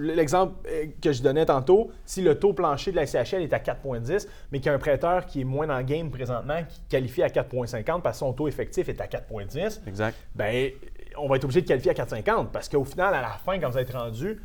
[0.00, 3.58] l'exemple euh, que je donnais tantôt, si le taux plancher de la CHL est à
[3.58, 6.80] 4,10, mais qu'il y a un prêteur qui est moins dans le game présentement, qui
[6.88, 10.16] qualifie à 4,50 parce que son taux effectif est à 4,10, Exact.
[10.34, 10.70] ben
[11.18, 13.70] on va être obligé de qualifier à 4,50 parce qu'au final, à la fin, quand
[13.70, 14.40] vous êtes rendu,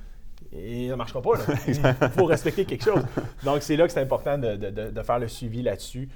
[0.51, 1.31] et ça ne marchera pas.
[1.37, 1.43] là.
[1.67, 3.01] Il faut respecter quelque chose.
[3.43, 6.07] Donc, c'est là que c'est important de, de- de- de faire le suivi là-dessus.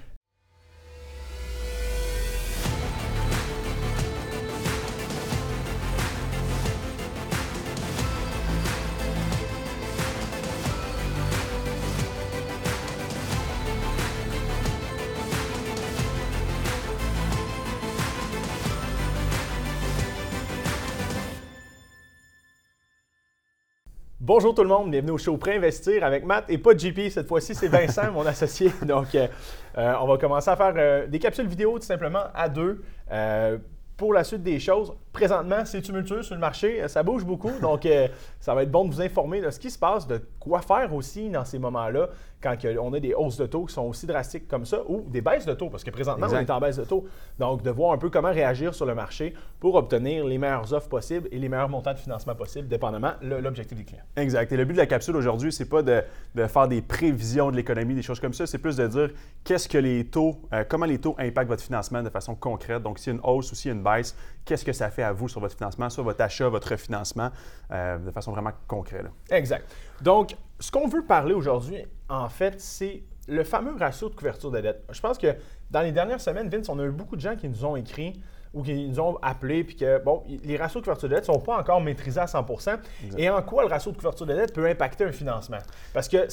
[24.29, 27.09] Bonjour tout le monde, bienvenue au show Pré-Investir avec Matt et pas JP.
[27.09, 28.71] Cette fois-ci, c'est Vincent, mon associé.
[28.83, 29.27] Donc, euh,
[29.75, 32.83] euh, on va commencer à faire euh, des capsules vidéo tout simplement à deux.
[33.11, 33.57] euh,
[33.97, 37.51] pour la suite des choses, présentement, c'est tumultueux sur le marché, euh, ça bouge beaucoup,
[37.61, 38.07] donc euh,
[38.39, 40.93] ça va être bon de vous informer de ce qui se passe, de quoi faire
[40.93, 42.09] aussi dans ces moments-là,
[42.41, 45.19] quand on a des hausses de taux qui sont aussi drastiques comme ça, ou des
[45.21, 47.05] baisses de taux, parce que présentement, on est en baisse de taux.
[47.37, 50.87] Donc, de voir un peu comment réagir sur le marché pour obtenir les meilleures offres
[50.87, 54.03] possibles et les meilleurs montants de financement possibles, dépendamment de l'objectif des clients.
[54.15, 54.51] Exact.
[54.53, 56.01] Et le but de la capsule aujourd'hui, c'est pas de,
[56.35, 58.47] de faire des prévisions de l'économie, des choses comme ça.
[58.47, 59.09] C'est plus de dire
[59.43, 62.81] qu'est-ce que les taux, euh, comment les taux impactent votre financement de façon concrète.
[62.83, 64.15] Donc, s'il y a une hausse ou s'il y a une baisse,
[64.49, 67.29] qu'est-ce que ça fait à vous sur votre financement, sur votre achat, votre refinancement,
[67.71, 69.05] euh, de façon vraiment concrète.
[69.29, 69.63] Exact.
[70.01, 74.59] Donc, ce qu'on veut parler aujourd'hui, en fait, c'est le fameux ratio de couverture de
[74.59, 74.83] dette.
[74.91, 75.35] Je pense que
[75.69, 78.19] dans les dernières semaines, Vince, on a eu beaucoup de gens qui nous ont écrit
[78.53, 81.33] ou qui nous ont appelés, puis que, bon, les ratios de couverture de dette ne
[81.33, 82.79] sont pas encore maîtrisés à 100%
[83.17, 85.59] Et en quoi le ratio de couverture de dette peut impacter un financement?
[85.93, 86.27] Parce que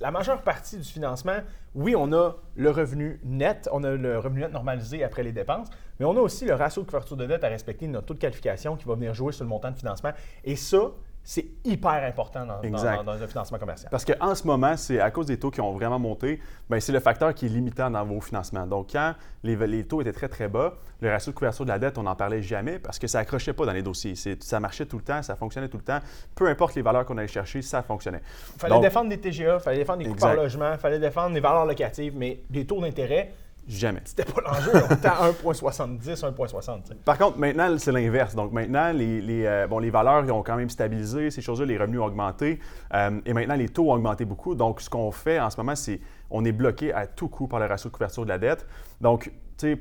[0.00, 1.38] la majeure partie du financement,
[1.74, 5.68] oui, on a le revenu net, on a le revenu net normalisé après les dépenses,
[5.98, 8.18] mais on a aussi le ratio de couverture de dette à respecter, notre taux de
[8.18, 10.12] qualification qui va venir jouer sur le montant de financement.
[10.44, 10.90] Et ça,
[11.22, 13.04] c'est hyper important dans, dans- Exact.
[13.04, 13.90] dans un financement commercial.
[13.90, 16.92] Parce qu'en ce moment, c'est à cause des taux qui ont vraiment monté, ben, c'est
[16.92, 18.66] le facteur qui est limitant dans vos financements.
[18.66, 21.78] Donc, quand les, les taux étaient très, très bas, le ratio de couverture de la
[21.78, 24.14] dette, on n'en parlait jamais parce que ça accrochait pas dans les dossiers.
[24.40, 26.00] Ça marchait tout le temps, ça fonctionnait tout le temps.
[26.34, 28.22] Peu importe les valeurs qu'on allait chercher, ça fonctionnait.
[28.54, 30.98] Il fallait Donc, défendre des TGA, il fallait défendre des coûts par logement, il fallait
[30.98, 33.32] défendre des valeurs locatives, mais des taux d'intérêt,
[33.68, 34.00] Jamais.
[34.04, 34.72] c'était pas l'enjeu.
[34.90, 36.82] On était à 1,70, 1,60.
[36.82, 36.94] tu sais.
[37.04, 38.34] Par contre, maintenant, c'est l'inverse.
[38.34, 41.66] Donc maintenant, les, les, euh, bon, les valeurs ils ont quand même stabilisé, ces choses-là,
[41.66, 42.58] les revenus ont augmenté.
[42.94, 44.54] euh, et maintenant, les taux ont augmenté beaucoup.
[44.54, 46.00] Donc, ce qu'on fait en ce moment, c'est
[46.30, 48.66] on est bloqué à tout coup par le ratio de couverture de la dette.
[49.00, 49.30] Donc,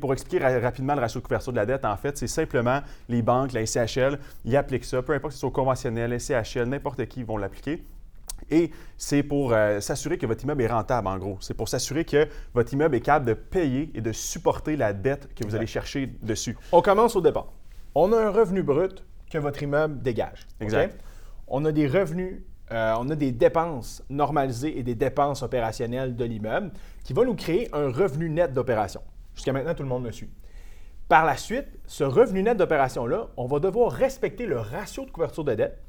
[0.02, 2.82] pour expliquer ra- rapidement le ratio de couverture de la dette, en fait, c'est simplement
[3.08, 7.06] les banques, la SCHL, ils appliquent ça, peu importe si c'est au conventionnel, SCHL, n'importe
[7.06, 7.84] qui, ils vont l'appliquer.
[8.50, 11.38] Et c'est pour euh, s'assurer que votre immeuble est rentable, en gros.
[11.42, 15.34] C'est pour s'assurer que votre immeuble est capable de payer et de supporter la dette
[15.34, 16.58] que vous allez chercher dessus.
[16.72, 17.54] On commence au départ.
[17.96, 20.48] On a un revenu brut que votre immeuble dégage.
[20.60, 21.00] Exact.
[21.48, 26.26] On a des revenus, euh, on a des dépenses normalisées et des dépenses opérationnelles de
[26.26, 26.72] l'immeuble
[27.04, 29.02] qui vont nous créer un revenu net d'opération.
[29.36, 30.30] Jusqu'à maintenant, tout le monde le suit.
[31.08, 35.44] Par la suite, ce revenu net d'opération-là, on va devoir respecter le ratio de couverture
[35.44, 35.82] de dette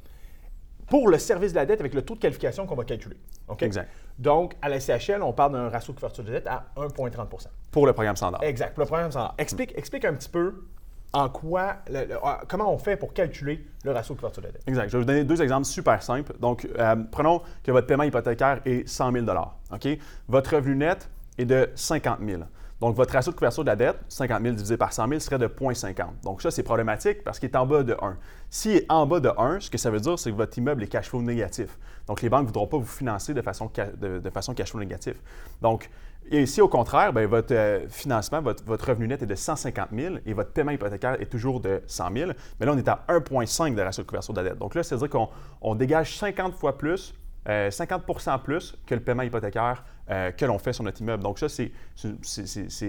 [0.91, 3.15] pour le service de la dette avec le taux de qualification qu'on va calculer.
[3.61, 3.89] Exact.
[4.19, 7.87] Donc, à la CHL, on parle d'un ratio de couverture de dette à 1,30% Pour
[7.87, 8.43] le programme standard.
[8.43, 8.73] Exact.
[8.75, 9.33] Pour le programme standard.
[9.37, 10.65] Explique, explique un petit peu
[11.13, 14.47] en quoi, le- le- ah, comment on fait pour calculer le ratio de couverture de
[14.49, 14.63] dette.
[14.67, 14.87] Exact.
[14.89, 16.33] Je vais vous donner deux exemples super simples.
[16.39, 19.25] Donc, euh, prenons que votre paiement hypothécaire est 100 000
[19.73, 19.87] OK?
[20.27, 22.41] Votre revenu net est de 50 000
[22.81, 25.37] Donc, votre ratio de couverture de la dette, 50 000 divisé par 100 000, serait
[25.37, 26.23] de 0,50.
[26.23, 28.17] Donc, ça, c'est problématique parce qu'il est en bas de 1.
[28.49, 30.81] S'il est en bas de 1, ce que ça veut dire, c'est que votre immeuble
[30.81, 31.77] est cash flow négatif.
[32.07, 35.13] Donc, les banques ne voudront pas vous financer de façon, de, façon cash flow négatif.
[35.61, 35.91] Donc,
[36.31, 39.89] et si au contraire, ben, votre euh, financement, votre, votre revenu net est de 150
[39.95, 43.03] 000 et votre paiement hypothécaire est toujours de 100 000, mais là, on est à
[43.09, 44.57] 1,5 de ratio de couverture de la dette.
[44.57, 45.29] Donc là, c'est-à-dire qu'on
[45.61, 47.13] on dégage 50 fois plus,
[47.49, 51.23] euh, 50% plus que le paiement hypothécaire euh, que l'on fait sur notre immeuble.
[51.23, 51.71] Donc ça, c'est-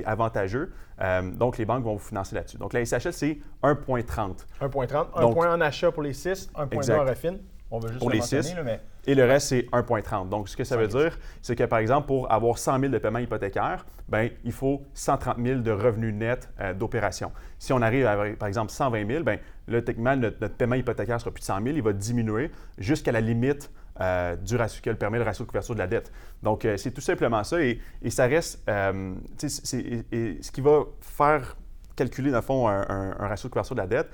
[0.05, 0.73] avantageux.
[1.01, 2.59] Euh, donc les banques vont vous financer là-dessus.
[2.59, 4.47] Donc la SHL, c'est 1,30.
[4.61, 5.07] 1,30.
[5.15, 6.99] Un Donc- point en achat pour les 6, 1,2 Exact.
[7.01, 7.39] en refine.
[7.75, 8.55] On veut juste Pour le les mentionner, six.
[8.55, 10.29] là, mais Et le reste, c'est 1,30.
[10.29, 11.05] Donc, ce que ça veut 100 000.
[11.09, 14.83] dire, c'est que, par exemple, pour avoir 100 000 de paiement hypothécaire, ben, il faut
[14.93, 17.33] 130 000 de revenus nets euh, d'opération.
[17.59, 19.39] Si on arrive à, par exemple, 120 000, ben,
[19.69, 21.77] là, techniquement, notre, notre paiement hypothécaire sera plus de 100 000.
[21.77, 23.71] Il va diminuer jusqu'à la limite
[24.01, 26.11] euh, du ratio que permet le ratio de couverture de la dette.
[26.43, 27.61] Donc, euh, c'est tout simplement ça.
[27.61, 27.79] Et,
[28.09, 31.57] ça reste, euh, ce qui va faire
[31.95, 34.09] calculer, dans le fond, un, ratio de couverture de la dette,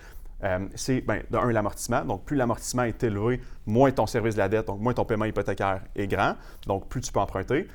[0.75, 2.05] c'est, ben, un, l'amortissement.
[2.05, 5.27] Donc, plus l'amortissement est élevé, moins ton service de la dette, donc moins ton paiement
[5.27, 6.35] hypothécaire est grand,
[6.67, 7.69] donc plus tu peux emprunter.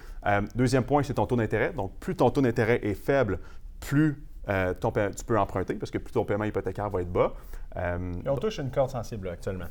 [0.56, 1.72] Deuxième point, c'est ton taux d'intérêt.
[1.72, 3.40] Donc, plus ton taux d'intérêt est faible,
[3.80, 7.34] plus tu peux emprunter, parce que plus ton paiement hypothécaire va être bas.
[7.78, 9.68] Et on touche une corde sensible actuellement.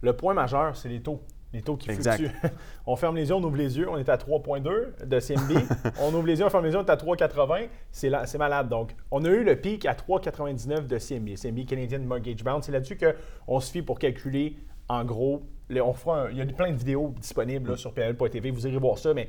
[0.00, 1.20] Le point majeur, c'est les taux.
[1.54, 2.16] Les taux qui Exact.
[2.18, 2.36] fluctuent.
[2.86, 5.58] on ferme les yeux, on ouvre les yeux, on est à 3,2 de CMB.
[6.02, 7.68] on ouvre les yeux, on ferme les yeux, on est à 3,80.
[7.90, 8.68] C'est malade.
[8.68, 12.62] Donc, on a eu le pic à 3,99 de CMB, CMB Canadian Mortgage Bound.
[12.62, 14.56] C'est là-dessus qu'on se fie pour calculer,
[14.88, 17.94] en gros, le- on fera un- il y a plein de vidéos disponibles là, sur
[17.94, 19.14] PL.tv, vous irez voir ça.
[19.14, 19.28] Mais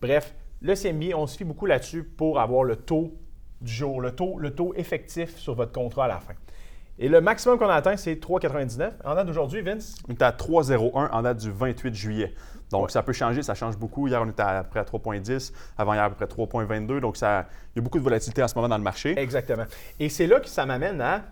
[0.00, 3.12] bref, le CMB, on se fie beaucoup là-dessus pour avoir le taux
[3.60, 6.34] du jour, le taux, le taux effectif sur votre contrat à la fin.
[7.00, 8.92] Et le maximum qu'on a atteint, c'est 3,99.
[9.04, 12.34] En date d'aujourd'hui, Vince, On est à 3,01 en date du 28 juillet.
[12.70, 12.90] Donc, Ouais.
[12.90, 14.08] ça peut changer, ça change beaucoup.
[14.08, 15.52] Hier, on était à, peu près à 3,10.
[15.78, 17.00] Avant hier, à peu près 3,22.
[17.00, 19.18] Donc, ça, il y a beaucoup de volatilité en ce moment dans le marché.
[19.18, 19.64] Exactement.
[20.00, 21.22] Et c'est là que ça m'amène à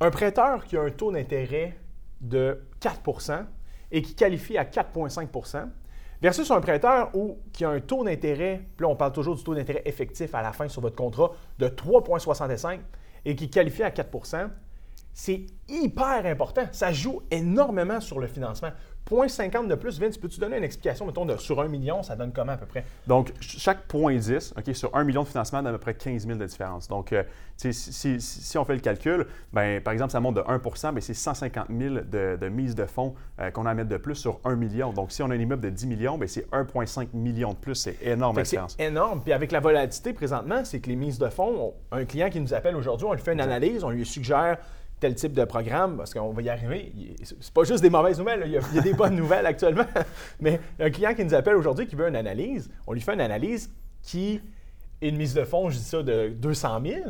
[0.00, 1.76] un prêteur qui a un taux d'intérêt
[2.20, 3.44] de 4%
[3.92, 5.68] et qui qualifie à 4,5%
[6.22, 9.42] versus un prêteur où, qui a un taux d'intérêt, puis là on parle toujours du
[9.44, 12.80] taux d'intérêt effectif à la fin sur votre contrat, de 3,65
[13.28, 14.48] et qui qualifie à 4%
[15.18, 16.68] c'est hyper important.
[16.70, 18.70] Ça joue énormément sur le financement.
[19.10, 22.32] 0,50 de plus, Vince, peux-tu donner une explication, mettons, de, sur un million, ça donne
[22.32, 22.84] comment à peu près?
[23.06, 25.94] Donc, ch- chaque point 10, OK, sur 1 million de financement, donne à peu près
[25.94, 26.88] 15 000 de différence.
[26.88, 27.22] Donc, euh,
[27.56, 30.92] si, si- si- si on fait le calcul, ben, par exemple, ça monte de 1
[30.92, 33.96] mais c'est 150 000 de, de mise de fonds euh, qu'on a à mettre de
[33.96, 34.92] plus sur 1 million.
[34.92, 37.74] Donc, si on a un immeuble de 10 millions, ben, c'est 1,5 million de plus.
[37.76, 38.76] C'est énorme la que C'est différence.
[38.78, 39.20] énorme.
[39.22, 42.40] Puis avec la volatilité présentement, c'est que les mises de fonds, on- un client qui
[42.40, 44.58] nous appelle aujourd'hui, on lui fait une analyse, on lui suggère
[45.00, 46.92] tel type de programme, parce qu'on va y arriver.
[47.22, 48.46] C'est pas juste des mauvaises nouvelles, là.
[48.46, 49.86] il y, a, il y a des bonnes nouvelles actuellement.
[50.40, 53.20] Mais un client qui nous appelle aujourd'hui qui veut une analyse, on lui fait une
[53.20, 53.70] analyse
[54.02, 54.40] qui
[55.00, 57.00] est une mise de fonds, je dis ça, de 200 000.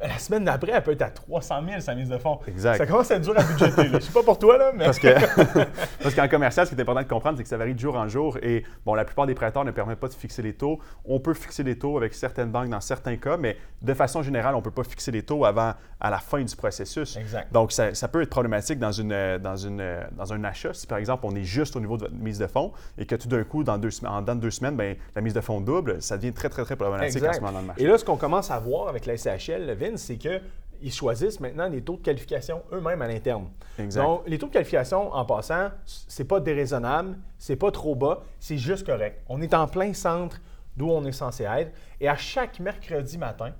[0.00, 2.38] Ben, La semaine d'après, elle peut être à 300 000, sa mise de fonds.
[2.46, 2.78] Exact.
[2.78, 3.88] Ça commence à être dur à budgéter.
[3.92, 4.84] Je sais pas pour toi, là, mais...
[4.86, 5.08] Parce que
[6.02, 7.96] parce qu'en commercial, ce qui est important de comprendre, c'est que ça varie de jour
[7.96, 8.38] en jour.
[8.42, 10.78] Et bon, la plupart des prêteurs ne permettent pas de fixer les taux.
[11.04, 14.54] On peut fixer les taux avec certaines banques dans certains cas, mais de façon générale,
[14.54, 17.16] on ne peut pas fixer les taux avant à la fin du processus.
[17.16, 17.52] Exact.
[17.52, 20.72] Donc, ça, ça peut être problématique dans, une, dans, une, dans un achat.
[20.72, 23.14] Si par exemple, on est juste au niveau de votre mise de fonds et que
[23.16, 25.60] tout d'un coup, dans deux, en dedans de deux semaines, ben, la mise de fonds
[25.60, 27.34] double, ça devient très, très, très problématique en Exact.
[27.34, 27.82] ce moment dans le marché.
[27.82, 31.68] Et là, ce qu'on commence à voir avec la SCHL, le C'est qu'ils choisissent maintenant
[31.68, 33.48] les taux de qualification eux-mêmes à l'interne.
[33.78, 38.58] Donc, les taux de qualification, en passant, c'est pas déraisonnable, c'est pas trop bas, c'est
[38.58, 39.22] juste correct.
[39.28, 40.40] On est en plein centre
[40.76, 41.72] d'où on est censé être.
[42.00, 43.52] Et à chaque mercredi matin,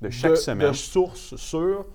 [0.00, 0.68] de chaque de, semaine.
[0.68, 1.86] de sources sûres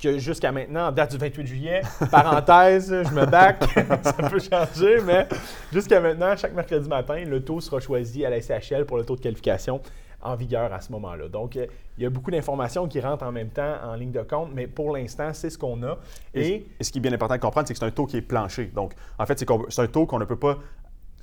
[0.00, 3.64] que jusqu'à maintenant, en date du 28 juillet, parenthèse, je me back,
[4.02, 5.26] ça peut changer, mais
[5.72, 9.16] jusqu'à maintenant, chaque mercredi matin, le taux sera choisi à la SCHL pour le taux
[9.16, 9.80] de qualification
[10.22, 11.28] en vigueur à ce moment-là.
[11.28, 11.66] Donc, euh,
[11.98, 14.66] il y a beaucoup d'informations qui rentrent en même temps en ligne de compte, mais
[14.66, 15.98] pour l'instant, c'est ce qu'on a.
[16.34, 18.16] Et Et ce qui est bien important de comprendre, c'est que c'est un taux qui
[18.16, 18.66] est plancher.
[18.66, 20.58] Donc, en fait, c'est un taux qu'on ne peut pas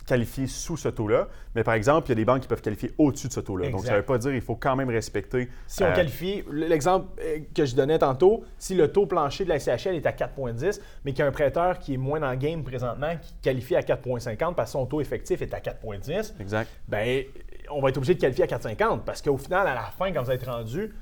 [0.06, 1.28] qualifier sous ce taux-là.
[1.56, 3.70] Mais par exemple, il y a des banques qui peuvent qualifier au-dessus de ce taux-là.
[3.70, 5.50] Donc, ça ne veut pas dire qu'il faut quand même respecter.
[5.68, 9.50] Si on euh, qualifie, l'exemple euh, que je donnais tantôt, si le taux plancher de
[9.50, 12.32] la CHL est à 4,10, mais qu'il y a un prêteur qui est moins dans
[12.32, 16.34] le game présentement, qui qualifie à 4,50 parce que son taux effectif est à 4,10,
[16.40, 16.70] Exact.
[16.88, 17.24] ben
[17.72, 20.24] on va être obligé de qualifier à 4,50 parce qu'au final, à la fin, quand
[20.24, 20.94] vous êtes rendu,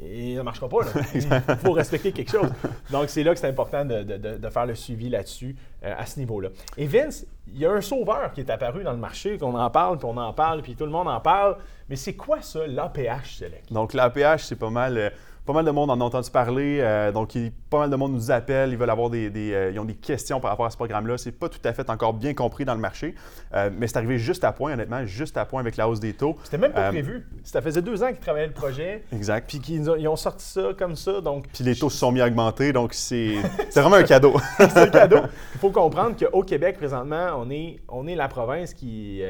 [0.00, 0.78] et ça ne marchera pas.
[1.14, 1.22] Il
[1.56, 2.48] faut respecter quelque chose.
[2.90, 5.54] Donc, c'est là que c'est important de- de faire le suivi là-dessus,
[5.84, 6.48] euh, à ce niveau-là.
[6.76, 9.70] Et Vince, il y a un sauveur qui est apparu dans le marché, qu'on en
[9.70, 11.56] parle, puis on en parle, puis tout le monde en parle.
[11.88, 13.72] Mais c'est quoi ça, l'APH Select?
[13.72, 14.96] Donc, l'APH, c'est pas mal.
[14.98, 15.10] euh,
[15.44, 16.78] pas mal de monde en a entendu parler.
[16.80, 18.70] euh, donc, il- pas mal de monde nous appelle.
[18.70, 21.18] Ils veulent avoir des, des, euh, ils ont des questions par rapport à ce programme-là.
[21.18, 23.14] C'est pas tout à fait encore bien compris dans le marché.
[23.54, 26.12] euh, mais c'est arrivé juste à point, honnêtement, juste à point avec la hausse des
[26.14, 26.36] taux.
[26.44, 27.26] C'était même pas prévu.
[27.42, 29.48] Ça faisait deux ans qu'ils travaillaient le projet, Exact.
[29.48, 31.20] puis qu'ils ont, ils ont sorti ça comme ça.
[31.20, 32.72] Donc, Puis les taux se sont mis à augmenter.
[32.72, 33.34] Donc, c'est
[33.70, 34.34] c'est vraiment un cadeau.
[34.58, 35.18] c'est un cadeau.
[35.54, 39.22] Il faut comprendre qu'au Québec, présentement, on est, on est la province qui.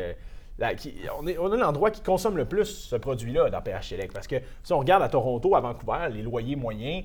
[1.19, 4.13] On est, on l'endroit qui consomme le plus ce produit-là dans PH Select.
[4.13, 7.05] Parce que si on regarde à Toronto, à Vancouver, les loyers moyens,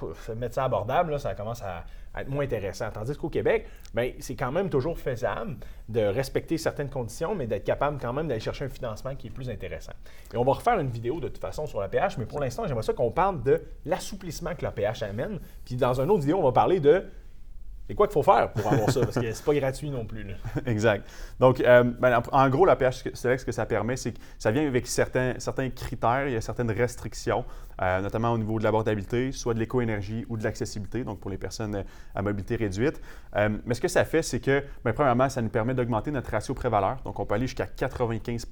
[0.00, 1.84] pff, mettre ça abordable, là, ça commence à,
[2.14, 2.90] à être moins intéressant.
[2.92, 5.56] Tandis qu'au Québec, ben, c'est quand même toujours faisable
[5.88, 9.30] de respecter certaines conditions, mais d'être capable quand même d'aller chercher un financement qui est
[9.30, 9.92] plus intéressant.
[10.32, 12.66] Et on va refaire une vidéo de toute façon sur la PH, mais pour l'instant,
[12.66, 15.40] j'aimerais ça qu'on parle de l'assouplissement que la PH amène.
[15.64, 17.04] Puis dans une autre vidéo, on va parler de
[17.86, 20.24] c'est quoi qu'il faut faire pour avoir ça, parce que c'est pas gratuit non plus.
[20.66, 21.06] exact.
[21.40, 24.50] Donc, euh, ben, en- gros, la PH Select, ce que ça permet, c'est que ça
[24.50, 25.34] vient avec certains,
[25.74, 27.44] critères, il y a certaines restrictions,
[27.80, 31.38] euh, notamment au niveau de l'abordabilité, soit de l'éco-énergie ou de l'accessibilité, donc pour les
[31.38, 31.82] personnes euh,
[32.14, 33.00] à mobilité réduite.
[33.34, 36.54] Mais ce que ça fait, c'est que, ben, premièrement, ça nous permet d'augmenter notre ratio
[36.54, 36.98] pré-valeur.
[37.04, 38.46] Donc, on peut aller jusqu'à 95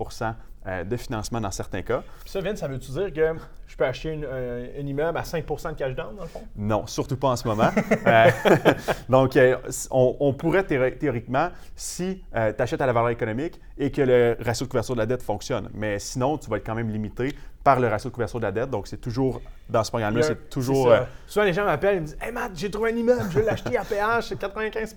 [0.66, 2.02] euh, de financement dans certains cas.
[2.22, 5.24] Puis ça, Vince, ça veut-tu dire que je peux acheter une- un, un immeuble à
[5.24, 6.42] 5 de cash down, dans le fond?
[6.56, 7.70] Non, surtout pas en ce moment.
[8.06, 8.30] Euh,
[9.08, 9.56] donc, euh,
[9.90, 14.36] on, on pourrait théori- théoriquement, si tu achètes à la valeur économique et que le
[14.44, 15.68] ratio de couverture de la dette fonctionne.
[15.74, 18.52] Mais sinon, tu vas être quand même limité par le ratio de couverture de la
[18.52, 18.70] dette.
[18.70, 20.92] Donc, c'est toujours, dans ce programme-là, c'est toujours...
[21.26, 23.44] Souvent, les gens m'appellent et me disent Hey Matt, j'ai trouvé un immeuble, je vais
[23.44, 24.94] l'acheter à PH, c'est 95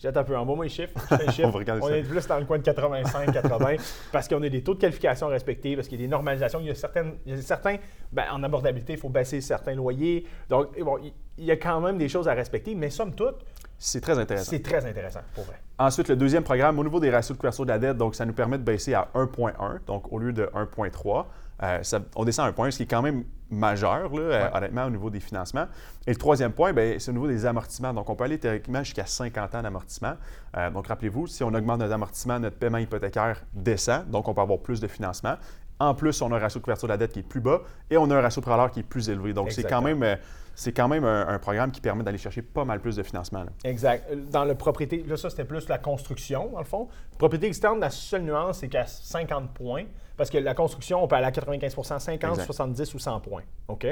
[0.00, 0.94] Jette un peu, envoie-moi les chiffres.
[1.26, 1.84] les.
[1.84, 3.74] On est plus dans le coin de 85, 80,
[4.12, 6.60] parce qu'on a des taux de qualification à respecter, parce qu'il y a des normalisations.
[6.60, 7.76] Il y a, certaines, il y a certains,
[8.10, 10.26] ben, en abordabilité, il faut baisser certains loyers.
[10.48, 13.36] Donc, bon, il- il y a quand même des choses à respecter, mais somme toute,
[13.78, 14.50] C'est très intéressant.
[14.50, 15.56] c'est très intéressant, pour vrai.
[15.78, 18.26] Ensuite, le deuxième programme, au niveau des ratios de couverture de la dette, donc ça
[18.26, 21.26] nous permet de baisser à 1,1, donc au lieu de 1,3.
[21.62, 24.84] Euh, ça- on descend un point, ce qui est quand même majeur, là, euh, honnêtement,
[24.84, 25.66] au niveau des financements.
[26.06, 27.92] Et le troisième point, ben, c'est au niveau des amortissements.
[27.92, 30.14] Donc, on peut aller théoriquement jusqu'à 50 ans d'amortissement.
[30.56, 34.40] Euh, donc, rappelez-vous, si on augmente notre amortissement, notre paiement hypothécaire descend, donc on peut
[34.40, 35.34] avoir plus de financement.
[35.80, 37.62] En plus, on a un ratio de couverture de la dette qui est plus bas
[37.90, 39.32] et on a un ratio de valeur qui est plus élevé.
[39.32, 40.14] Donc, c'est quand même, euh,
[40.54, 43.44] c'est quand même un, un programme qui permet d'aller chercher pas mal plus de financement.
[43.44, 43.50] là.
[43.64, 44.12] Exact.
[44.30, 46.88] Dans le propriété, là, ça, c'était plus la construction, dans le fond.
[47.18, 49.84] Propriété externe, la seule nuance, c'est qu'à 50 points,
[50.16, 52.44] parce que la construction, on peut aller à 95% 50, Exact.
[52.44, 53.42] 70 ou 100 points.
[53.68, 53.86] OK?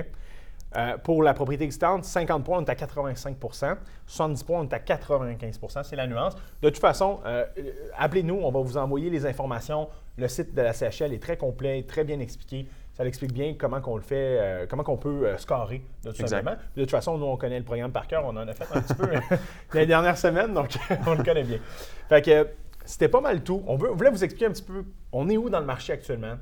[0.77, 3.77] Euh, pour la propriété externe, 50 points, on est à 85%
[4.07, 6.35] 70 points, on est à 95% C'est la nuance.
[6.61, 7.63] De toute façon, euh, euh,
[7.97, 9.89] appelez-nous, on va vous envoyer les informations.
[10.19, 12.67] Le site de la CHL est très complet, très bien expliqué.
[12.93, 16.27] Ça explique bien comment qu'on le fait, euh, comment qu'on peut euh, scorer, de tout
[16.27, 16.57] simplement.
[16.75, 18.25] De toute façon, nous, on connaît le programme par cœur.
[18.25, 19.09] On en a fait un petit peu
[19.79, 21.59] les dernières semaines, donc on le connaît bien.
[22.09, 22.45] Fait que euh,
[22.85, 23.63] c'était pas mal tout.
[23.69, 25.93] On, veut- on voulait vous expliquer un petit peu, on est où dans le marché
[25.93, 26.35] actuellement?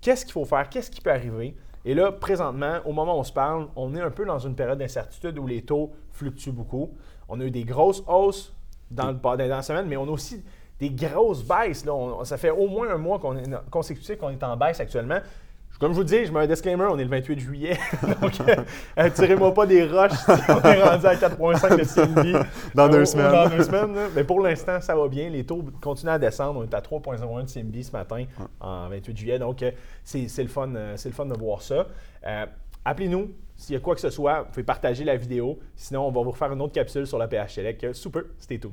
[0.00, 0.68] Qu'est-ce qu'il faut faire?
[0.68, 1.56] Qu'est-ce qui peut arriver?
[1.84, 4.54] Et là, présentement, au moment où on se parle, on est un peu dans une
[4.54, 6.92] période d'incertitude où les taux fluctuent beaucoup.
[7.28, 8.54] On a eu des grosses hausses
[8.92, 10.44] dans, le, dans la semaine, mais on a aussi
[10.78, 11.84] des grosses baisses.
[11.84, 11.94] Là.
[11.94, 15.18] On- ça fait au moins un mois qu'on est consécutif qu'on est en baisse actuellement.
[15.78, 17.76] Comme je vous dis, je mets un disclaimer, on est le 28 juillet.
[18.22, 18.32] Donc,
[18.98, 22.46] euh, tirez-moi pas des roches si on est rendu à 4,5 de CNB.
[22.74, 23.30] Dans deux semaines.
[23.30, 23.94] Dans deux semaines.
[23.94, 24.06] là.
[24.14, 25.28] Mais pour l'instant, ça va bien.
[25.28, 26.60] Les taux continuent à descendre.
[26.60, 28.24] On est à 3,01 de CNB ce matin,
[28.58, 29.38] en 28 juillet.
[29.38, 29.70] Donc, euh,
[30.02, 31.86] c'est le, fun, euh, c'est le fun de voir ça.
[32.26, 32.46] Euh,
[32.82, 34.42] Appelez-nous s'il y a quoi que ce soit.
[34.42, 35.58] Vous pouvez partager la vidéo.
[35.74, 37.88] Sinon, on va vous refaire une autre capsule sur la PHLEC.
[37.92, 38.72] Super, c'était tout.